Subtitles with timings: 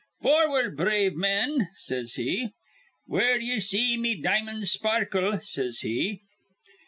[0.23, 2.49] 'Forward, brave men,' says he,
[3.05, 6.21] 'where ye see me di'mon's sparkle,' says he.